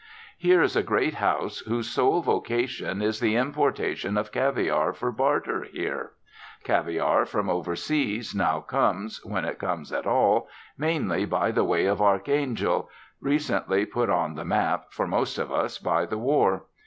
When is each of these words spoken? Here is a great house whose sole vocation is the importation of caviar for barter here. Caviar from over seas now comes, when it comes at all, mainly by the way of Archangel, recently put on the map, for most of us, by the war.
Here 0.39 0.63
is 0.63 0.75
a 0.75 0.81
great 0.81 1.13
house 1.13 1.59
whose 1.59 1.91
sole 1.91 2.23
vocation 2.23 3.03
is 3.03 3.19
the 3.19 3.35
importation 3.35 4.17
of 4.17 4.31
caviar 4.31 4.93
for 4.93 5.11
barter 5.11 5.61
here. 5.65 6.13
Caviar 6.63 7.23
from 7.27 7.51
over 7.51 7.75
seas 7.75 8.33
now 8.33 8.61
comes, 8.61 9.23
when 9.23 9.45
it 9.45 9.59
comes 9.59 9.91
at 9.93 10.07
all, 10.07 10.47
mainly 10.75 11.25
by 11.25 11.51
the 11.51 11.63
way 11.63 11.85
of 11.85 12.01
Archangel, 12.01 12.89
recently 13.19 13.85
put 13.85 14.09
on 14.09 14.33
the 14.33 14.43
map, 14.43 14.85
for 14.89 15.05
most 15.05 15.37
of 15.37 15.51
us, 15.51 15.77
by 15.77 16.07
the 16.07 16.17
war. 16.17 16.63